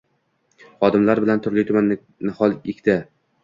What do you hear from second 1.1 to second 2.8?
bilan turli-tuman nihol